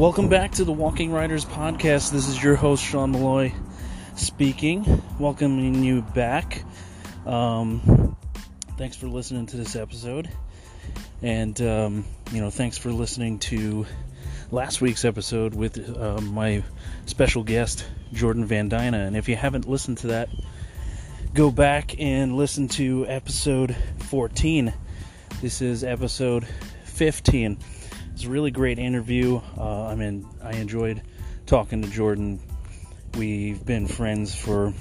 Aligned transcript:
Welcome 0.00 0.30
back 0.30 0.52
to 0.52 0.64
the 0.64 0.72
Walking 0.72 1.12
Writers 1.12 1.44
podcast. 1.44 2.10
This 2.10 2.26
is 2.26 2.42
your 2.42 2.56
host, 2.56 2.82
Sean 2.82 3.12
Malloy, 3.12 3.52
speaking. 4.16 5.02
Welcoming 5.18 5.84
you 5.84 6.00
back. 6.00 6.64
Um, 7.26 8.16
thanks 8.78 8.96
for 8.96 9.08
listening 9.08 9.44
to 9.44 9.58
this 9.58 9.76
episode. 9.76 10.30
And, 11.20 11.60
um, 11.60 12.06
you 12.32 12.40
know, 12.40 12.48
thanks 12.48 12.78
for 12.78 12.90
listening 12.90 13.40
to 13.40 13.84
last 14.50 14.80
week's 14.80 15.04
episode 15.04 15.54
with 15.54 15.94
uh, 15.94 16.22
my 16.22 16.64
special 17.04 17.44
guest, 17.44 17.84
Jordan 18.14 18.46
Van 18.46 18.70
Dyna. 18.70 19.00
And 19.00 19.18
if 19.18 19.28
you 19.28 19.36
haven't 19.36 19.68
listened 19.68 19.98
to 19.98 20.06
that, 20.06 20.30
go 21.34 21.50
back 21.50 22.00
and 22.00 22.38
listen 22.38 22.68
to 22.68 23.06
episode 23.06 23.76
14. 23.98 24.72
This 25.42 25.60
is 25.60 25.84
episode 25.84 26.46
15 26.84 27.58
was 28.20 28.26
a 28.26 28.30
really 28.30 28.50
great 28.50 28.78
interview. 28.78 29.40
Uh, 29.56 29.86
I 29.86 29.94
mean, 29.94 30.28
I 30.42 30.52
enjoyed 30.52 31.00
talking 31.46 31.80
to 31.80 31.88
Jordan. 31.88 32.38
We've 33.16 33.64
been 33.64 33.86
friends 33.86 34.34
for 34.34 34.74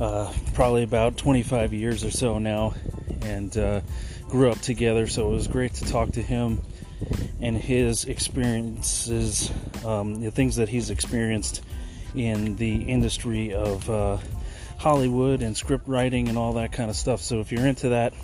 uh, 0.00 0.32
probably 0.54 0.84
about 0.84 1.18
25 1.18 1.74
years 1.74 2.02
or 2.02 2.10
so 2.10 2.38
now, 2.38 2.72
and 3.20 3.54
uh, 3.58 3.82
grew 4.30 4.50
up 4.50 4.58
together. 4.62 5.06
So 5.06 5.28
it 5.28 5.34
was 5.34 5.48
great 5.48 5.74
to 5.74 5.84
talk 5.84 6.12
to 6.12 6.22
him 6.22 6.62
and 7.42 7.58
his 7.58 8.06
experiences, 8.06 9.52
um, 9.84 10.22
the 10.22 10.30
things 10.30 10.56
that 10.56 10.70
he's 10.70 10.88
experienced 10.88 11.62
in 12.14 12.56
the 12.56 12.84
industry 12.84 13.52
of 13.52 13.90
uh, 13.90 14.16
Hollywood 14.78 15.42
and 15.42 15.54
script 15.54 15.86
writing 15.88 16.30
and 16.30 16.38
all 16.38 16.54
that 16.54 16.72
kind 16.72 16.88
of 16.88 16.96
stuff. 16.96 17.20
So 17.20 17.40
if 17.40 17.52
you're 17.52 17.66
into 17.66 17.90
that, 17.90 18.14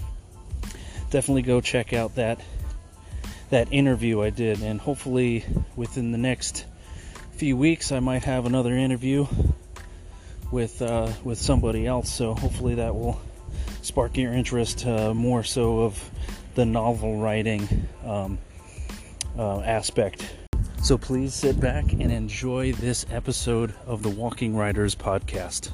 definitely 1.11 1.43
go 1.43 1.61
check 1.61 1.93
out 1.93 2.15
that 2.15 2.41
that 3.53 3.69
interview 3.71 4.23
I 4.23 4.31
did, 4.31 4.63
and 4.63 4.81
hopefully 4.81 5.45
within 5.77 6.11
the 6.11 6.19
next 6.19 6.65
few 7.33 7.55
weeks 7.55 7.93
I 7.93 8.01
might 8.01 8.25
have 8.25 8.47
another 8.47 8.75
interview 8.75 9.27
with 10.51 10.81
uh, 10.81 11.13
with 11.23 11.39
somebody 11.39 11.87
else. 11.87 12.11
So 12.11 12.35
hopefully 12.35 12.77
that 12.77 12.95
will 12.95 13.21
spark 13.83 14.17
your 14.17 14.33
interest 14.33 14.87
uh, 14.87 15.13
more 15.13 15.45
so 15.45 15.81
of 15.83 16.11
the 16.55 16.65
novel 16.65 17.19
writing 17.21 17.89
um, 18.07 18.39
uh, 19.39 19.61
aspect. 19.61 20.35
So 20.83 20.97
please 20.97 21.35
sit 21.35 21.61
back 21.61 21.93
and 21.93 22.11
enjoy 22.11 22.73
this 22.73 23.05
episode 23.11 23.75
of 23.87 24.03
the 24.03 24.09
Walking 24.09 24.57
Writers 24.57 24.95
podcast. 24.95 25.71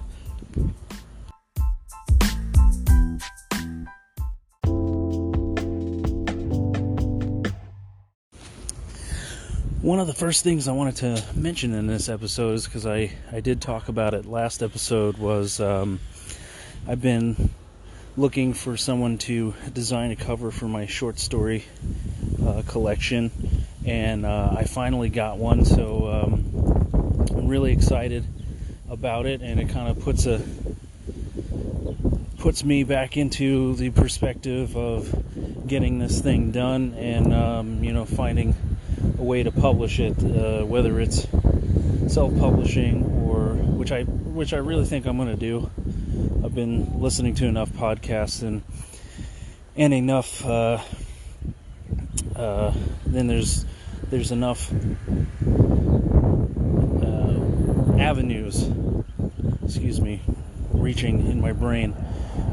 One 9.89 10.01
of 10.01 10.07
the 10.07 10.13
first 10.13 10.45
things 10.45 10.69
I 10.69 10.73
wanted 10.73 10.97
to 10.97 11.25
mention 11.35 11.73
in 11.73 11.87
this 11.87 12.11
episode 12.11 12.57
is 12.57 12.67
because 12.67 12.85
I, 12.85 13.11
I 13.33 13.41
did 13.41 13.63
talk 13.63 13.89
about 13.89 14.13
it 14.13 14.27
last 14.27 14.63
episode 14.63 15.17
was 15.17 15.61
um, 15.61 15.99
I've 16.87 17.01
been 17.01 17.49
looking 18.15 18.53
for 18.53 18.77
someone 18.77 19.17
to 19.17 19.55
design 19.73 20.11
a 20.11 20.17
cover 20.17 20.51
for 20.51 20.67
my 20.67 20.85
short 20.85 21.19
story 21.19 21.65
uh, 22.45 22.65
collection, 22.67 23.31
and 23.87 24.27
uh, 24.27 24.57
I 24.59 24.65
finally 24.65 25.09
got 25.09 25.39
one. 25.39 25.65
So 25.65 26.07
um, 26.07 27.31
I'm 27.31 27.49
really 27.49 27.73
excited 27.73 28.27
about 28.91 29.25
it, 29.25 29.41
and 29.41 29.59
it 29.59 29.71
kind 29.71 29.89
of 29.89 30.01
puts 30.01 30.27
a 30.27 30.43
puts 32.37 32.63
me 32.63 32.85
back 32.85 33.17
into 33.17 33.75
the 33.77 33.89
perspective 33.89 34.77
of 34.77 35.67
getting 35.67 35.99
this 35.99 36.21
thing 36.21 36.51
done, 36.51 36.93
and 36.93 37.33
um, 37.33 37.83
you 37.83 37.95
know 37.95 38.05
finding 38.05 38.55
a 39.19 39.23
way 39.23 39.43
to 39.43 39.51
publish 39.51 39.99
it, 39.99 40.17
uh, 40.23 40.65
whether 40.65 41.01
it's 41.01 41.27
self-publishing 42.07 43.05
or 43.27 43.55
which 43.55 43.91
I 43.93 44.03
which 44.05 44.53
I 44.53 44.59
really 44.59 44.85
think 44.85 45.07
I'm 45.07 45.17
going 45.17 45.29
to 45.29 45.37
do. 45.37 45.71
I've 46.45 46.55
been 46.55 47.01
listening 47.01 47.35
to 47.37 47.47
enough 47.47 47.71
podcasts 47.71 48.43
and 48.43 48.63
and 49.77 49.93
enough. 49.93 50.45
Uh, 50.47 50.79
uh, 52.37 52.73
then 53.07 53.27
there's 53.27 53.65
there's 54.11 54.31
enough 54.31 54.73
uh, 57.03 57.41
avenues. 57.99 58.71
Excuse 59.65 60.01
me, 60.01 60.23
reaching 60.73 61.31
in 61.31 61.41
my 61.41 61.53
brain. 61.53 61.93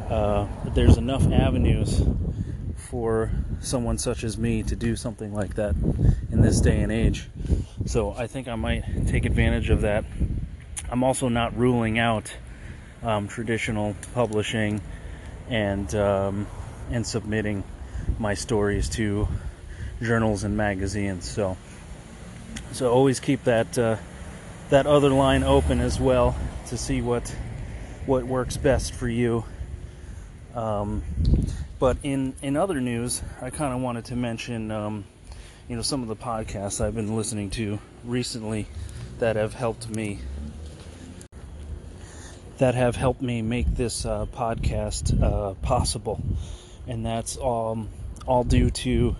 Uh, 0.09 0.47
there's 0.73 0.97
enough 0.97 1.31
avenues 1.31 2.01
for 2.95 3.29
someone 3.59 3.97
such 3.97 4.23
as 4.23 4.37
me 4.37 4.63
to 4.63 4.73
do 4.73 4.95
something 4.95 5.33
like 5.33 5.55
that 5.55 5.75
in 6.31 6.39
this 6.39 6.61
day 6.61 6.79
and 6.79 6.93
age. 6.93 7.27
So 7.87 8.13
I 8.13 8.27
think 8.27 8.47
I 8.47 8.55
might 8.55 8.85
take 9.07 9.25
advantage 9.25 9.69
of 9.69 9.81
that. 9.81 10.05
I'm 10.89 11.03
also 11.03 11.27
not 11.27 11.57
ruling 11.57 11.99
out 11.99 12.33
um, 13.03 13.27
traditional 13.27 13.97
publishing 14.13 14.79
and 15.49 15.93
um, 15.93 16.47
and 16.89 17.05
submitting 17.05 17.65
my 18.17 18.33
stories 18.33 18.87
to 18.91 19.27
journals 20.01 20.45
and 20.45 20.55
magazines. 20.55 21.29
So 21.29 21.57
so 22.71 22.89
always 22.89 23.19
keep 23.19 23.43
that 23.43 23.77
uh, 23.77 23.97
that 24.69 24.87
other 24.87 25.09
line 25.09 25.43
open 25.43 25.81
as 25.81 25.99
well 25.99 26.33
to 26.67 26.77
see 26.77 27.01
what 27.01 27.35
what 28.05 28.23
works 28.23 28.55
best 28.55 28.93
for 28.93 29.09
you. 29.09 29.43
Um, 30.55 31.03
but 31.79 31.97
in 32.03 32.33
in 32.41 32.55
other 32.55 32.79
news, 32.79 33.21
I 33.41 33.49
kind 33.49 33.73
of 33.73 33.81
wanted 33.81 34.05
to 34.05 34.15
mention, 34.15 34.71
um, 34.71 35.05
you 35.67 35.75
know, 35.75 35.81
some 35.81 36.01
of 36.01 36.07
the 36.07 36.15
podcasts 36.15 36.79
I've 36.79 36.95
been 36.95 37.15
listening 37.15 37.49
to 37.51 37.79
recently 38.05 38.67
that 39.19 39.35
have 39.35 39.53
helped 39.53 39.89
me 39.89 40.19
that 42.57 42.73
have 42.75 42.95
helped 42.95 43.21
me 43.21 43.41
make 43.41 43.67
this 43.75 44.05
uh, 44.05 44.25
podcast 44.27 45.21
uh, 45.21 45.55
possible, 45.55 46.23
and 46.87 47.05
that's 47.05 47.35
all 47.35 47.87
all 48.25 48.45
due 48.45 48.69
to 48.69 49.15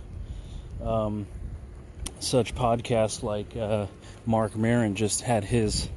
um, 0.82 1.28
such 2.20 2.56
podcasts 2.56 3.24
like 3.24 3.58
uh, 3.58 3.88
Marc 4.26 4.56
Maron 4.56 4.96
just 4.96 5.22
had 5.22 5.44
his 5.44 5.90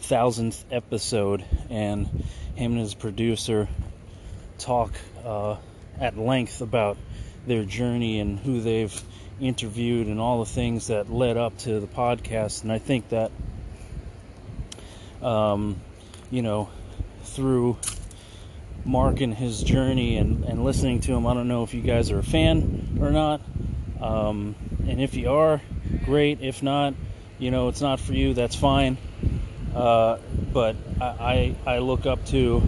thousandth 0.00 0.64
episode, 0.72 1.44
and 1.68 2.08
him 2.56 2.72
and 2.72 2.80
his 2.80 2.94
producer 2.94 3.68
talk 4.60 4.92
uh, 5.24 5.56
at 5.98 6.16
length 6.16 6.60
about 6.60 6.96
their 7.46 7.64
journey 7.64 8.20
and 8.20 8.38
who 8.38 8.60
they've 8.60 9.02
interviewed 9.40 10.06
and 10.06 10.20
all 10.20 10.40
the 10.40 10.50
things 10.50 10.88
that 10.88 11.10
led 11.10 11.36
up 11.36 11.56
to 11.58 11.80
the 11.80 11.86
podcast. 11.86 12.62
And 12.62 12.70
I 12.70 12.78
think 12.78 13.08
that, 13.08 13.30
um, 15.22 15.80
you 16.30 16.42
know, 16.42 16.68
through 17.24 17.78
Marc 18.84 19.20
and 19.20 19.34
his 19.34 19.62
journey 19.62 20.16
and, 20.16 20.44
and 20.44 20.64
listening 20.64 21.00
to 21.02 21.12
him, 21.12 21.26
I 21.26 21.34
don't 21.34 21.48
know 21.48 21.62
if 21.62 21.74
you 21.74 21.82
guys 21.82 22.10
are 22.10 22.18
a 22.18 22.22
fan 22.22 22.98
or 23.00 23.10
not. 23.10 23.40
Um, 24.00 24.54
and 24.86 25.00
if 25.00 25.14
you 25.14 25.30
are, 25.30 25.60
great. 26.04 26.40
If 26.40 26.62
not, 26.62 26.94
you 27.38 27.50
know, 27.50 27.68
it's 27.68 27.80
not 27.80 28.00
for 28.00 28.12
you, 28.12 28.34
that's 28.34 28.56
fine. 28.56 28.96
Uh, 29.74 30.18
but 30.52 30.76
I, 31.00 31.54
I, 31.66 31.74
I 31.74 31.78
look 31.78 32.06
up 32.06 32.24
to 32.26 32.62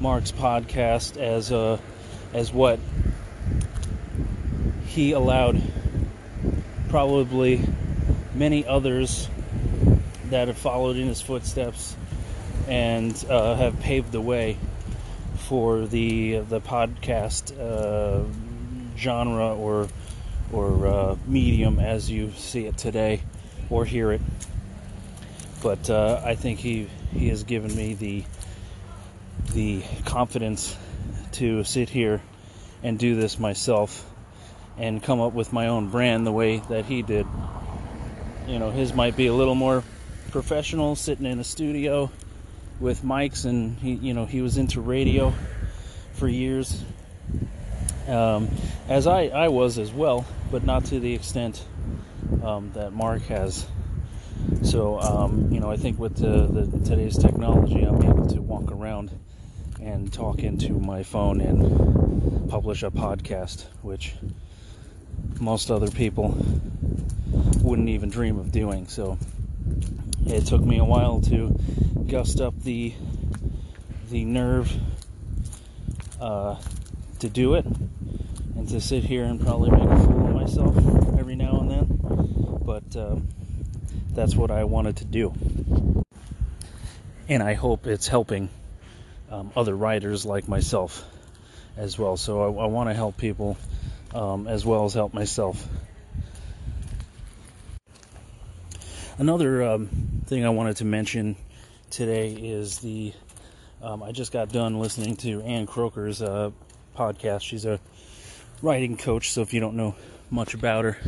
Marc's 0.00 0.32
podcast 0.32 1.16
as 1.18 1.50
a 1.50 1.78
as 2.32 2.52
what 2.52 2.80
he 4.86 5.12
allowed 5.12 5.62
probably 6.88 7.62
many 8.34 8.66
others 8.66 9.28
that 10.30 10.48
have 10.48 10.56
followed 10.58 10.96
in 10.96 11.06
his 11.06 11.20
footsteps 11.20 11.96
and 12.66 13.24
uh, 13.28 13.54
have 13.56 13.78
paved 13.80 14.10
the 14.12 14.20
way 14.20 14.56
for 15.34 15.86
the 15.86 16.38
the 16.38 16.60
podcast 16.60 17.52
uh, 17.58 18.24
genre 18.96 19.54
or 19.54 19.88
or 20.52 20.86
uh, 20.86 21.16
medium 21.26 21.78
as 21.78 22.10
you 22.10 22.32
see 22.36 22.66
it 22.66 22.76
today 22.76 23.20
or 23.68 23.84
hear 23.84 24.12
it. 24.12 24.20
But 25.62 25.90
uh, 25.90 26.22
I 26.24 26.34
think 26.34 26.58
he 26.58 26.88
he 27.12 27.28
has 27.28 27.44
given 27.44 27.74
me 27.74 27.94
the 27.94 28.24
the 29.52 29.82
confidence 30.04 30.76
to 31.32 31.64
sit 31.64 31.88
here 31.88 32.20
and 32.82 32.98
do 32.98 33.16
this 33.16 33.38
myself 33.38 34.06
and 34.78 35.02
come 35.02 35.20
up 35.20 35.32
with 35.32 35.52
my 35.52 35.68
own 35.68 35.88
brand 35.90 36.26
the 36.26 36.32
way 36.32 36.58
that 36.68 36.86
he 36.86 37.02
did. 37.02 37.26
You 38.46 38.58
know, 38.58 38.70
his 38.70 38.94
might 38.94 39.16
be 39.16 39.26
a 39.26 39.34
little 39.34 39.54
more 39.54 39.84
professional, 40.30 40.96
sitting 40.96 41.26
in 41.26 41.38
a 41.38 41.44
studio 41.44 42.10
with 42.80 43.02
mics, 43.02 43.44
and 43.44 43.78
he, 43.78 43.92
you 43.92 44.14
know, 44.14 44.24
he 44.24 44.40
was 44.40 44.56
into 44.56 44.80
radio 44.80 45.34
for 46.14 46.28
years, 46.28 46.82
um, 48.08 48.48
as 48.88 49.06
I, 49.06 49.24
I 49.26 49.48
was 49.48 49.78
as 49.78 49.92
well, 49.92 50.26
but 50.50 50.64
not 50.64 50.86
to 50.86 51.00
the 51.00 51.14
extent 51.14 51.62
um, 52.42 52.72
that 52.74 52.92
Marc 52.92 53.22
has. 53.22 53.66
So, 54.62 54.98
um, 54.98 55.52
you 55.52 55.60
know, 55.60 55.70
I 55.70 55.76
think 55.76 55.98
with 55.98 56.16
the, 56.16 56.46
the, 56.46 56.88
today's 56.88 57.18
technology, 57.18 57.82
I'm 57.82 58.02
able 58.02 58.26
to 58.28 58.40
walk 58.40 58.72
around 58.72 59.10
and 59.82 60.12
talk 60.12 60.40
into 60.40 60.72
my 60.72 61.02
phone 61.02 61.40
and 61.40 62.48
publish 62.50 62.82
a 62.82 62.90
podcast, 62.90 63.64
which 63.82 64.14
most 65.40 65.70
other 65.70 65.90
people 65.90 66.36
wouldn't 67.62 67.88
even 67.88 68.10
dream 68.10 68.38
of 68.38 68.52
doing. 68.52 68.86
So 68.88 69.18
it 70.26 70.46
took 70.46 70.62
me 70.62 70.78
a 70.78 70.84
while 70.84 71.20
to 71.22 71.56
gust 72.06 72.40
up 72.40 72.58
the 72.62 72.92
the 74.10 74.24
nerve 74.24 74.72
uh, 76.20 76.56
to 77.20 77.28
do 77.28 77.54
it 77.54 77.64
and 77.64 78.68
to 78.68 78.80
sit 78.80 79.04
here 79.04 79.24
and 79.24 79.40
probably 79.40 79.70
make 79.70 79.88
a 79.88 79.96
fool 80.00 80.26
of 80.26 80.34
myself 80.34 80.76
every 81.18 81.36
now 81.36 81.60
and 81.60 81.70
then. 81.70 82.60
But 82.64 82.96
um, 82.96 83.28
that's 84.12 84.34
what 84.34 84.50
I 84.50 84.64
wanted 84.64 84.96
to 84.96 85.04
do. 85.04 85.32
And 87.28 87.42
I 87.42 87.54
hope 87.54 87.86
it's 87.86 88.08
helping 88.08 88.48
um, 89.30 89.52
other 89.56 89.74
writers 89.74 90.26
like 90.26 90.48
myself 90.48 91.04
as 91.76 91.98
well. 91.98 92.16
So 92.16 92.42
I, 92.42 92.64
I 92.64 92.66
want 92.66 92.90
to 92.90 92.94
help 92.94 93.16
people 93.16 93.56
um, 94.14 94.46
as 94.46 94.66
well 94.66 94.84
as 94.84 94.94
help 94.94 95.14
myself. 95.14 95.66
Another 99.18 99.62
um, 99.62 99.88
thing 100.26 100.44
I 100.44 100.48
wanted 100.48 100.76
to 100.76 100.84
mention 100.84 101.36
today 101.90 102.32
is 102.32 102.78
the. 102.78 103.12
Um, 103.82 104.02
I 104.02 104.12
just 104.12 104.30
got 104.30 104.52
done 104.52 104.78
listening 104.78 105.16
to 105.18 105.40
Ann 105.42 105.66
Kroeker's 105.66 106.20
uh, 106.20 106.50
podcast. 106.96 107.42
She's 107.42 107.64
a 107.64 107.80
writing 108.62 108.98
coach, 108.98 109.32
so 109.32 109.40
if 109.40 109.54
you 109.54 109.60
don't 109.60 109.74
know 109.74 109.94
much 110.30 110.52
about 110.52 110.84
her, 110.84 110.98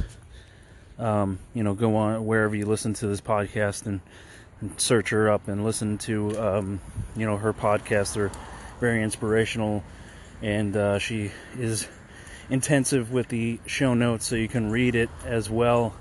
um, 0.98 1.38
you 1.54 1.62
know, 1.62 1.74
go 1.74 1.96
on 1.96 2.24
wherever 2.24 2.56
you 2.56 2.64
listen 2.64 2.94
to 2.94 3.06
this 3.06 3.20
podcast 3.20 3.86
and, 3.86 3.94
and 3.94 4.00
search 4.76 5.11
her 5.11 5.31
up 5.31 5.49
and 5.49 5.64
listen 5.64 5.99
to, 5.99 6.38
um, 6.41 6.81
you 7.17 7.26
know, 7.26 7.37
her 7.37 7.53
podcasts. 7.53 8.14
They're 8.14 8.31
very 8.81 9.03
inspirational, 9.03 9.82
and 10.41 10.76
uh, 10.76 10.99
she 10.99 11.31
is 11.59 11.87
intensive 12.50 13.12
with 13.12 13.29
the 13.29 13.61
show 13.67 13.94
notes, 13.94 14.26
so 14.26 14.37
you 14.37 14.49
can 14.49 14.70
read 14.70 14.94
it 14.94 15.11
as 15.25 15.49
well 15.49 15.94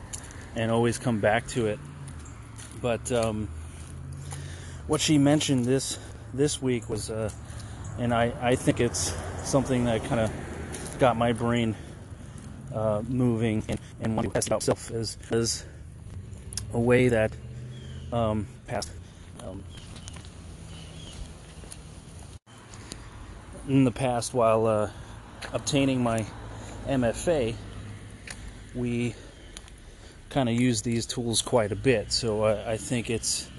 and 0.55 0.71
always 0.71 0.97
come 0.97 1.19
back 1.19 1.47
to 1.47 1.67
it. 1.67 1.79
But 2.81 3.11
um, 3.11 3.47
what 4.87 5.01
she 5.01 5.17
mentioned 5.17 5.65
this 5.65 5.97
this 6.33 6.61
week 6.61 6.89
was, 6.89 7.09
uh, 7.09 7.29
and 7.97 8.13
I, 8.13 8.33
I 8.41 8.55
think 8.55 8.79
it's 8.79 9.13
something 9.43 9.85
that 9.85 10.03
kind 10.05 10.21
of 10.21 10.31
got 10.99 11.17
my 11.17 11.33
brain 11.33 11.75
uh, 12.73 13.01
moving 13.07 13.63
and, 13.67 13.79
and 13.99 14.15
wanting 14.15 14.31
to 14.31 14.35
test 14.35 14.51
out 14.51 14.63
self 14.63 14.91
as, 14.91 15.17
as 15.29 15.65
a 16.73 16.79
way 16.79 17.09
that 17.09 17.31
um, 18.11 18.47
past 18.67 18.91
um, 19.45 19.63
in 23.67 23.83
the 23.83 23.91
past 23.91 24.33
while 24.33 24.65
uh, 24.67 24.89
obtaining 25.53 26.03
my 26.03 26.25
MFA, 26.87 27.55
we 28.75 29.15
kind 30.29 30.49
of 30.49 30.55
used 30.55 30.83
these 30.83 31.05
tools 31.05 31.41
quite 31.41 31.71
a 31.71 31.75
bit. 31.75 32.11
So 32.11 32.43
uh, 32.43 32.63
I 32.67 32.77
think 32.77 33.09
it's 33.09 33.49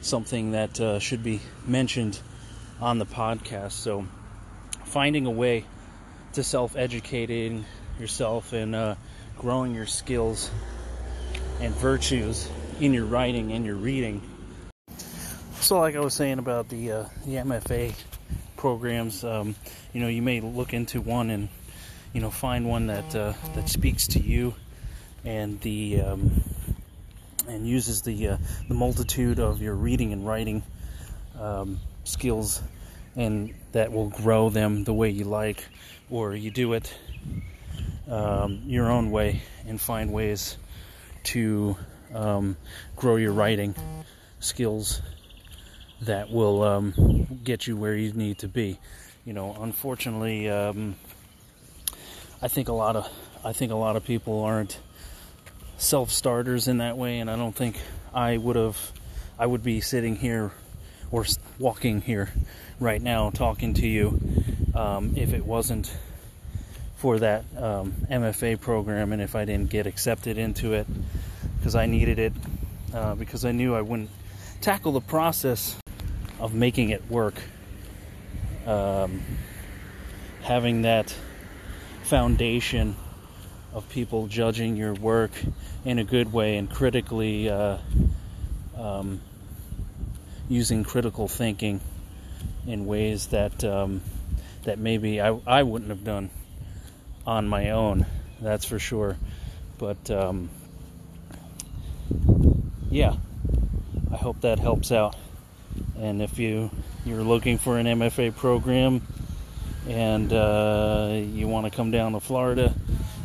something 0.00 0.52
that 0.52 0.80
uh, 0.80 0.98
should 0.98 1.22
be 1.22 1.40
mentioned 1.66 2.18
on 2.80 2.98
the 2.98 3.06
podcast. 3.06 3.72
So 3.72 4.06
finding 4.84 5.26
a 5.26 5.30
way 5.30 5.64
to 6.34 6.42
self-educating 6.42 7.64
yourself 7.98 8.52
and 8.52 8.74
uh, 8.74 8.94
growing 9.38 9.74
your 9.74 9.86
skills 9.86 10.50
and 11.60 11.74
virtues 11.74 12.48
in 12.80 12.92
your 12.92 13.06
writing 13.06 13.52
and 13.52 13.64
your 13.64 13.76
reading. 13.76 14.20
So, 15.60 15.78
like 15.78 15.96
I 15.96 16.00
was 16.00 16.14
saying 16.14 16.38
about 16.38 16.68
the 16.68 16.92
uh, 16.92 17.04
the 17.24 17.36
MFA 17.36 17.94
programs, 18.56 19.24
um, 19.24 19.54
you 19.92 20.00
know, 20.00 20.08
you 20.08 20.22
may 20.22 20.40
look 20.40 20.74
into 20.74 21.00
one 21.00 21.30
and 21.30 21.48
you 22.12 22.20
know 22.20 22.30
find 22.30 22.68
one 22.68 22.86
that 22.88 23.14
uh, 23.14 23.32
that 23.54 23.68
speaks 23.68 24.08
to 24.08 24.20
you 24.20 24.54
and 25.24 25.60
the 25.60 26.00
um, 26.00 26.42
and 27.48 27.66
uses 27.66 28.02
the 28.02 28.28
uh, 28.28 28.36
the 28.68 28.74
multitude 28.74 29.38
of 29.38 29.60
your 29.60 29.74
reading 29.74 30.12
and 30.12 30.26
writing 30.26 30.62
um, 31.40 31.78
skills 32.04 32.62
and 33.16 33.54
that 33.72 33.92
will 33.92 34.10
grow 34.10 34.50
them 34.50 34.84
the 34.84 34.92
way 34.92 35.10
you 35.10 35.24
like 35.24 35.64
or 36.10 36.34
you 36.34 36.50
do 36.50 36.74
it 36.74 36.96
um, 38.08 38.62
your 38.66 38.90
own 38.90 39.10
way 39.10 39.42
and 39.66 39.80
find 39.80 40.12
ways 40.12 40.56
to 41.24 41.76
um, 42.16 42.56
grow 42.96 43.16
your 43.16 43.32
writing 43.32 43.74
skills 44.40 45.02
that 46.02 46.30
will 46.30 46.62
um, 46.62 47.40
get 47.44 47.66
you 47.66 47.76
where 47.76 47.94
you 47.94 48.12
need 48.12 48.38
to 48.38 48.48
be. 48.48 48.78
You 49.24 49.32
know 49.32 49.56
unfortunately 49.60 50.48
um, 50.48 50.96
I 52.40 52.48
think 52.48 52.68
a 52.68 52.72
lot 52.72 52.96
of 52.96 53.10
I 53.44 53.52
think 53.52 53.72
a 53.72 53.76
lot 53.76 53.96
of 53.96 54.04
people 54.04 54.42
aren't 54.42 54.78
self 55.78 56.10
starters 56.10 56.68
in 56.68 56.78
that 56.78 56.96
way, 56.96 57.18
and 57.18 57.30
I 57.30 57.36
don't 57.36 57.54
think 57.54 57.80
I 58.14 58.36
would 58.36 58.56
have 58.56 58.92
I 59.38 59.46
would 59.46 59.62
be 59.62 59.80
sitting 59.80 60.16
here 60.16 60.52
or 61.10 61.26
walking 61.58 62.00
here 62.00 62.30
right 62.80 63.00
now 63.00 63.30
talking 63.30 63.74
to 63.74 63.86
you 63.86 64.20
um, 64.74 65.14
if 65.16 65.32
it 65.32 65.44
wasn't 65.44 65.94
for 66.96 67.18
that 67.18 67.44
um, 67.56 67.92
MFA 68.10 68.60
program 68.60 69.12
and 69.12 69.22
if 69.22 69.34
I 69.34 69.44
didn't 69.44 69.70
get 69.70 69.86
accepted 69.86 70.38
into 70.38 70.72
it 70.72 70.86
because 71.66 71.74
I 71.74 71.86
needed 71.86 72.20
it 72.20 72.32
uh, 72.94 73.16
because 73.16 73.44
I 73.44 73.50
knew 73.50 73.74
I 73.74 73.82
wouldn't 73.82 74.10
tackle 74.60 74.92
the 74.92 75.00
process 75.00 75.76
of 76.38 76.54
making 76.54 76.90
it 76.90 77.10
work. 77.10 77.34
Um, 78.68 79.20
having 80.42 80.82
that 80.82 81.12
foundation 82.04 82.94
of 83.72 83.88
people 83.88 84.28
judging 84.28 84.76
your 84.76 84.94
work 84.94 85.32
in 85.84 85.98
a 85.98 86.04
good 86.04 86.32
way 86.32 86.56
and 86.56 86.70
critically 86.70 87.50
uh, 87.50 87.78
um, 88.76 89.20
using 90.48 90.84
critical 90.84 91.26
thinking 91.26 91.80
in 92.68 92.86
ways 92.86 93.26
that 93.28 93.64
um, 93.64 94.02
that 94.62 94.78
maybe 94.78 95.20
I, 95.20 95.36
I 95.44 95.64
wouldn't 95.64 95.90
have 95.90 96.04
done 96.04 96.30
on 97.26 97.48
my 97.48 97.70
own. 97.70 98.06
That's 98.40 98.64
for 98.64 98.78
sure. 98.78 99.16
But 99.78 100.08
um, 100.12 100.48
yeah, 102.96 103.14
I 104.10 104.16
hope 104.16 104.40
that 104.40 104.58
helps 104.58 104.90
out. 104.90 105.16
And 105.98 106.22
if 106.22 106.38
you 106.38 106.70
you're 107.04 107.22
looking 107.22 107.58
for 107.58 107.76
an 107.76 107.84
MFA 107.84 108.34
program, 108.34 109.06
and 109.86 110.32
uh, 110.32 111.10
you 111.12 111.46
want 111.46 111.66
to 111.66 111.70
come 111.70 111.90
down 111.90 112.12
to 112.12 112.20
Florida, 112.20 112.74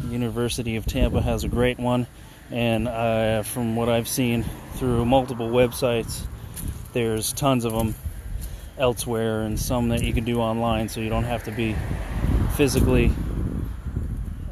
University 0.09 0.75
of 0.75 0.85
Tampa 0.85 1.21
has 1.21 1.45
a 1.45 1.47
great 1.47 1.79
one. 1.79 2.05
And 2.51 2.89
uh, 2.89 3.43
from 3.43 3.77
what 3.77 3.87
I've 3.87 4.09
seen 4.09 4.43
through 4.73 5.05
multiple 5.05 5.47
websites, 5.47 6.25
there's 6.91 7.31
tons 7.31 7.63
of 7.63 7.71
them 7.71 7.95
elsewhere, 8.77 9.43
and 9.43 9.57
some 9.57 9.87
that 9.87 10.03
you 10.03 10.11
can 10.11 10.25
do 10.25 10.41
online, 10.41 10.89
so 10.89 10.99
you 10.99 11.09
don't 11.09 11.23
have 11.23 11.45
to 11.45 11.51
be 11.51 11.77
physically 12.57 13.13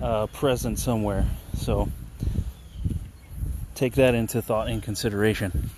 uh, 0.01 0.27
present 0.27 0.79
somewhere. 0.79 1.25
So 1.57 1.89
take 3.79 3.95
that 3.95 4.13
into 4.13 4.41
thought 4.41 4.67
and 4.67 4.83
consideration. 4.83 5.69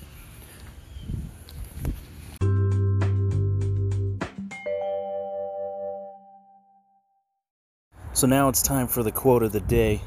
So 8.13 8.25
now 8.25 8.49
it's 8.49 8.63
time 8.63 8.87
for 8.87 9.03
the 9.03 9.11
quote 9.11 9.43
of 9.43 9.51
the 9.51 9.59
day. 9.59 10.01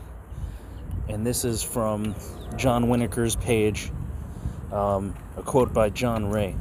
And 1.08 1.24
this 1.24 1.44
is 1.44 1.62
from 1.62 2.16
John 2.56 2.86
Winokur's 2.86 3.36
page, 3.36 3.92
um, 4.72 5.14
a 5.36 5.42
quote 5.42 5.72
by 5.72 5.90
John 5.90 6.28
Ray. 6.28 6.56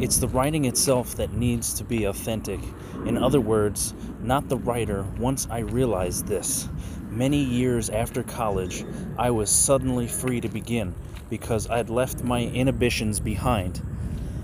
It's 0.00 0.16
the 0.16 0.28
writing 0.28 0.64
itself 0.64 1.16
that 1.16 1.34
needs 1.34 1.74
to 1.74 1.84
be 1.84 2.04
authentic. 2.04 2.60
In 3.04 3.18
other 3.18 3.42
words, 3.42 3.92
not 4.22 4.48
the 4.48 4.56
writer. 4.56 5.02
Once 5.18 5.46
I 5.50 5.58
realized 5.58 6.26
this, 6.26 6.66
many 7.10 7.42
years 7.42 7.90
after 7.90 8.22
college, 8.22 8.84
I 9.16 9.30
was 9.30 9.50
suddenly 9.50 10.06
free 10.06 10.40
to 10.40 10.48
begin 10.48 10.94
because 11.30 11.68
I'd 11.68 11.90
left 11.90 12.22
my 12.22 12.42
inhibitions 12.42 13.20
behind. 13.20 13.82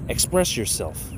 Express 0.09 0.57
yourself 0.57 1.11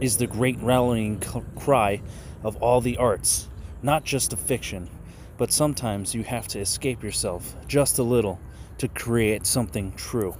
is 0.00 0.16
the 0.16 0.26
great 0.26 0.60
rallying 0.60 1.20
cry 1.56 2.02
of 2.42 2.56
all 2.62 2.80
the 2.80 2.96
arts 2.96 3.48
not 3.84 4.02
just 4.02 4.32
a 4.32 4.36
fiction, 4.36 4.88
but 5.36 5.52
sometimes 5.52 6.14
you 6.14 6.24
have 6.24 6.48
to 6.48 6.58
escape 6.58 7.02
yourself 7.02 7.54
just 7.68 7.98
a 7.98 8.02
little 8.02 8.40
to 8.78 8.88
create 8.88 9.46
something 9.46 9.92
true. 9.92 10.34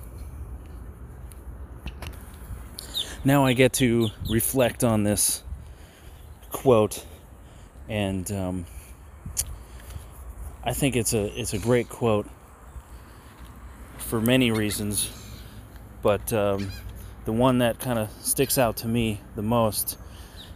Now 3.22 3.44
I 3.44 3.52
get 3.52 3.74
to 3.74 4.08
reflect 4.30 4.82
on 4.82 5.04
this 5.04 5.42
quote, 6.50 7.04
and 7.86 8.30
um, 8.32 8.66
I 10.66 10.72
think 10.72 10.96
it's 10.96 11.12
a 11.12 11.26
it's 11.38 11.52
a 11.52 11.58
great 11.58 11.90
quote 11.90 12.26
for 13.98 14.18
many 14.18 14.50
reasons, 14.50 15.10
but 16.00 16.32
um, 16.32 16.70
the 17.26 17.32
one 17.32 17.58
that 17.58 17.78
kind 17.78 17.98
of 17.98 18.10
sticks 18.22 18.56
out 18.56 18.78
to 18.78 18.88
me 18.88 19.20
the 19.36 19.42
most 19.42 19.98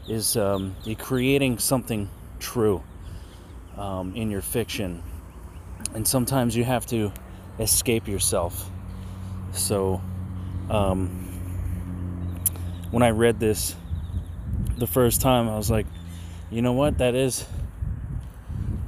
is 0.08 0.34
um, 0.38 0.74
creating 0.98 1.58
something 1.58 2.08
true 2.38 2.82
um, 3.76 4.14
in 4.16 4.30
your 4.30 4.40
fiction. 4.40 5.02
And 5.94 6.08
sometimes 6.08 6.56
you 6.56 6.64
have 6.64 6.86
to 6.86 7.12
escape 7.58 8.08
yourself. 8.08 8.70
So, 9.52 10.00
um, 10.70 11.08
when 12.90 13.02
I 13.02 13.10
read 13.10 13.40
this 13.40 13.76
the 14.78 14.86
first 14.86 15.20
time, 15.20 15.50
I 15.50 15.56
was 15.56 15.70
like, 15.70 15.86
you 16.50 16.62
know 16.62 16.72
what? 16.72 16.96
That 16.96 17.14
is 17.14 17.44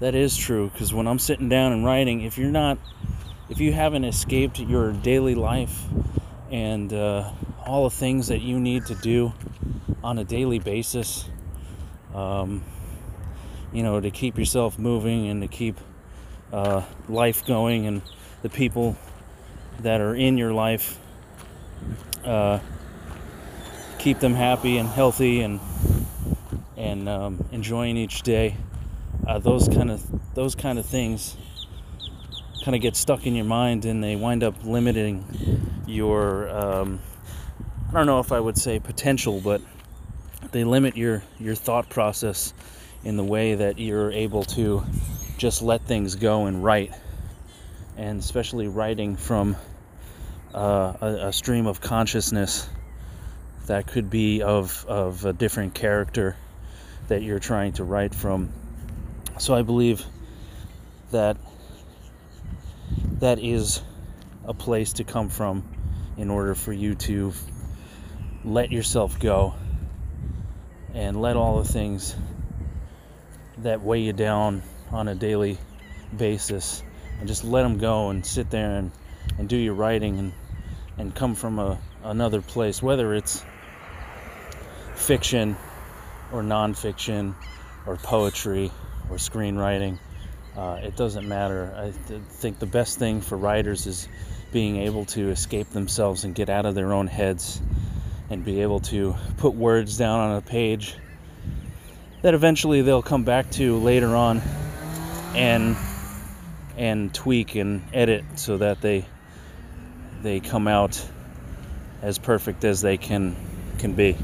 that 0.01 0.15
is 0.15 0.37
true 0.37 0.71
because 0.71 0.93
when 0.93 1.07
I'm 1.07 1.19
sitting 1.19 1.49
down 1.49 1.73
and 1.73 1.85
writing, 1.85 2.23
if 2.23 2.39
you're 2.39 2.51
not, 2.51 2.79
if 3.49 3.61
you 3.61 3.73
haven't 3.73 4.05
escaped 4.05 4.59
your 4.59 4.93
daily 4.93 5.35
life 5.35 5.85
and 6.51 6.93
uh, 6.93 7.31
all 7.65 7.85
the 7.85 7.95
things 7.95 8.29
that 8.29 8.41
you 8.41 8.59
need 8.59 8.87
to 8.87 8.95
do 8.97 9.33
on 10.03 10.19
a 10.19 10.25
daily 10.25 10.59
basis, 10.59 11.29
um, 12.15 12.65
you 13.73 13.83
know, 13.83 14.01
to 14.01 14.11
keep 14.11 14.39
yourself 14.39 14.79
moving 14.79 15.29
and 15.29 15.43
to 15.43 15.49
keep 15.49 15.77
uh, 16.53 16.83
life 17.09 17.45
going 17.45 17.87
and 17.87 18.03
the 18.43 18.49
people 18.49 18.97
that 19.81 20.01
are 20.01 20.15
in 20.15 20.39
your 20.39 20.53
life, 20.53 20.99
uh, 22.25 22.59
keep 23.99 24.19
them 24.19 24.35
happy 24.35 24.79
and 24.79 24.89
healthy 24.89 25.43
and 25.43 25.61
and 26.77 27.07
um, 27.07 27.45
enjoying 27.53 27.99
each 27.99 28.23
day. 28.23 28.57
Uh, 29.31 29.39
those 29.39 29.69
kind 29.69 29.93
of 29.93 30.35
those 30.35 30.57
kind 30.57 30.77
of 30.77 30.85
things 30.85 31.37
kind 32.65 32.75
of 32.75 32.83
get 32.83 32.97
stuck 32.97 33.29
in 33.29 33.37
your 33.37 33.45
mind 33.45 33.85
and 33.85 34.03
they 34.03 34.17
wind 34.17 34.43
up 34.43 34.57
limiting 34.65 35.25
your 35.87 36.51
um, 36.51 36.99
I 37.91 37.93
don't 37.93 38.07
know 38.07 38.19
if 38.19 38.33
I 38.33 38.41
would 38.41 38.59
say 38.59 38.81
potential, 38.81 39.41
but 39.41 39.61
they 40.51 40.65
limit 40.65 40.97
your 40.97 41.23
your 41.39 41.55
thought 41.55 41.89
process 41.89 42.53
in 43.05 43.17
the 43.17 43.23
way 43.23 43.55
that 43.55 43.79
you're 43.79 44.11
able 44.11 44.43
to 44.43 44.83
just 45.39 45.63
let 45.63 45.83
things 45.83 46.17
go 46.17 46.47
and 46.47 46.65
write, 46.65 46.93
and 47.97 48.19
especially 48.19 48.67
writing 48.67 49.15
from 49.15 49.55
uh, 50.53 50.95
a, 51.01 51.07
a 51.29 51.33
stream 51.33 51.69
of 51.69 51.81
consciousness 51.81 52.69
that 53.67 53.87
could 53.87 54.11
be 54.11 54.43
of 54.43 54.85
of 54.89 55.25
a 55.25 55.33
different 55.33 55.73
character 55.73 56.35
that 57.07 57.23
you're 57.23 57.39
trying 57.39 57.75
to 57.75 57.85
write 57.85 58.13
from. 58.13 58.53
So 59.41 59.55
I 59.55 59.63
believe 59.63 60.05
that 61.13 61.39
that 63.21 63.39
is 63.39 63.81
a 64.45 64.53
place 64.53 64.93
to 64.93 65.05
come 65.05 65.31
from 65.31 65.67
in 66.19 66.29
order 66.29 66.55
for 66.55 66.75
you 66.75 66.95
to 66.97 67.33
let 68.45 68.71
yourself 68.71 69.19
go 69.19 69.55
and 70.93 71.23
let 71.23 71.37
all 71.37 71.63
the 71.63 71.73
things 71.73 72.15
that 73.63 73.81
weigh 73.81 74.03
you 74.03 74.13
down 74.13 74.63
on 74.91 75.09
a 75.09 75.15
daily 75.15 75.57
basis 76.15 76.83
and 77.19 77.27
just 77.27 77.43
let 77.43 77.63
them 77.63 77.79
go 77.79 78.11
and 78.11 78.27
sit 78.27 78.51
there 78.51 78.77
and, 78.77 78.93
and 79.39 79.49
do 79.49 79.57
your 79.57 79.73
writing 79.73 80.19
and, 80.19 80.33
and 80.99 81.15
come 81.15 81.35
from 81.35 81.59
a, 81.59 81.79
another 82.05 82.43
place, 82.43 82.83
whether 82.83 83.15
it's 83.15 83.43
fiction 84.97 85.57
or 86.31 86.43
nonfiction 86.43 87.35
or 87.87 87.97
poetry 87.97 88.71
or 89.11 89.17
screenwriting. 89.17 89.99
Uh, 90.57 90.81
it 90.83 90.97
doesn't 90.97 91.29
matter. 91.29 91.73
I 91.77 91.93
th- 92.09 92.23
think 92.23 92.59
the 92.59 92.67
best 92.67 92.99
thing 92.99 93.21
for 93.21 93.37
writers 93.37 93.87
is 93.87 94.09
being 94.53 94.77
able 94.79 95.05
to 95.07 95.31
escape 95.31 95.71
themselves 95.71 96.25
and 96.25 96.35
get 96.35 96.49
out 96.49 96.67
of 96.67 96.75
their 96.75 96.93
own 96.93 97.07
heads 97.07 97.61
and 98.31 98.45
be 98.45 98.63
able 98.63 98.81
to 98.81 99.15
put 99.39 99.55
words 99.55 99.97
down 99.97 100.21
on 100.21 100.37
a 100.37 100.41
page 100.41 100.97
that 102.23 102.35
eventually 102.35 102.83
they'll 102.83 103.03
come 103.03 103.25
back 103.25 103.51
to 103.51 103.79
later 103.79 104.15
on 104.15 104.43
and 105.35 105.77
and 106.77 107.13
tweak 107.15 107.55
and 107.57 107.83
edit 107.93 108.25
so 108.37 108.59
that 108.59 108.81
they 108.81 109.05
they 110.23 110.41
come 110.41 110.69
out 110.69 111.05
as 112.03 112.19
perfect 112.19 112.65
as 112.65 112.81
they 112.81 112.97
can 112.97 113.37
can 113.79 113.95
be. 113.95 114.17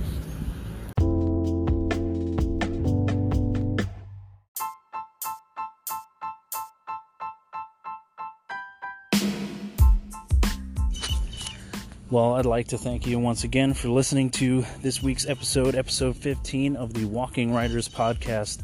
Well, 12.16 12.36
I'd 12.36 12.46
like 12.46 12.68
to 12.68 12.78
thank 12.78 13.06
you 13.06 13.18
once 13.18 13.44
again 13.44 13.74
for 13.74 13.90
listening 13.90 14.30
to 14.30 14.64
this 14.80 15.02
week's 15.02 15.26
episode, 15.26 15.74
episode 15.74 16.16
15 16.16 16.74
of 16.74 16.94
the 16.94 17.04
Walking 17.04 17.52
Writers 17.52 17.90
podcast. 17.90 18.62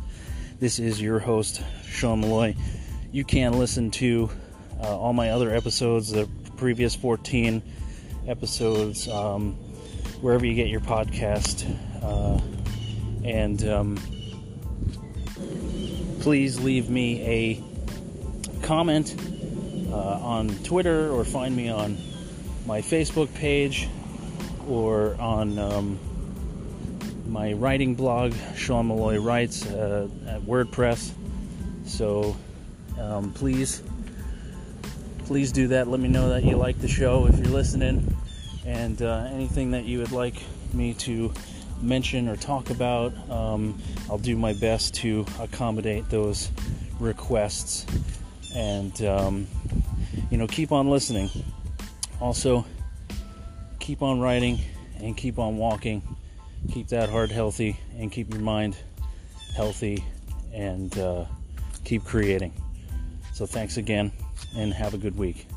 This 0.59 0.78
is 0.78 1.02
your 1.02 1.18
host, 1.18 1.62
Sean 1.85 2.23
Malloy. 2.23 2.56
You 3.12 3.25
can 3.25 3.59
listen 3.59 3.90
to 3.90 4.30
uh, 4.80 4.99
all 4.99 5.12
my 5.12 5.32
other 5.32 5.54
episodes, 5.54 6.11
the 6.11 6.26
previous 6.56 6.94
14 6.94 7.61
episodes, 8.26 9.06
um, 9.09 9.52
wherever 10.23 10.47
you 10.47 10.54
get 10.54 10.68
your 10.68 10.80
podcast. 10.80 11.66
Uh, 12.02 12.40
and 13.23 13.68
um, 13.68 13.99
please 16.21 16.59
leave 16.59 16.88
me 16.88 17.21
a 17.26 18.62
comment 18.62 19.14
uh, 19.90 19.94
on 20.23 20.49
Twitter 20.64 21.11
or 21.11 21.23
find 21.23 21.54
me 21.54 21.68
on 21.68 21.99
my 22.66 22.81
Facebook 22.81 23.33
page 23.35 23.88
or 24.69 25.16
on 25.21 25.59
um, 25.59 25.99
my 27.26 27.52
writing 27.54 27.95
blog, 27.95 28.35
Sean 28.57 28.88
Malloy 28.88 29.19
Writes, 29.19 29.66
uh, 29.66 30.09
at 30.26 30.40
WordPress. 30.42 31.12
So 31.87 32.37
um, 32.99 33.33
please, 33.33 33.83
please 35.25 35.50
do 35.50 35.69
that. 35.69 35.88
Let 35.88 36.00
me 36.00 36.09
know 36.09 36.28
that 36.31 36.45
you 36.45 36.57
like 36.57 36.78
the 36.81 36.88
show 36.88 37.26
if 37.26 37.37
you're 37.38 37.47
listening, 37.47 38.16
and 38.66 39.00
uh, 39.02 39.28
anything 39.33 39.73
that 39.73 39.85
you 39.85 39.99
would 39.99 40.12
like 40.12 40.42
me 40.73 40.95
to 40.95 41.33
mention 41.81 42.28
or 42.28 42.37
talk 42.37 42.71
about, 42.71 43.12
um, 43.31 43.81
I'll 44.09 44.19
do 44.19 44.37
my 44.37 44.52
best 44.52 44.95
to 44.97 45.26
accommodate 45.40 46.09
those 46.11 46.50
requests. 47.00 47.87
And 48.54 49.02
um, 49.02 49.47
you 50.31 50.37
know, 50.37 50.47
keep 50.47 50.71
on 50.71 50.90
listening. 50.90 51.31
Also, 52.22 52.64
keep 53.80 54.00
on 54.00 54.20
writing 54.20 54.60
and 55.00 55.16
keep 55.16 55.40
on 55.40 55.56
walking. 55.56 56.16
Keep 56.72 56.86
that 56.90 57.10
heart 57.10 57.32
healthy 57.32 57.76
and 57.98 58.12
keep 58.12 58.32
your 58.32 58.40
mind 58.40 58.76
healthy 59.56 60.04
and 60.52 60.96
uh, 61.00 61.24
keep 61.84 62.04
creating. 62.04 62.52
So, 63.34 63.44
thanks 63.44 63.76
again 63.76 64.12
and 64.56 64.72
have 64.72 64.94
a 64.94 64.98
good 64.98 65.18
week. 65.18 65.48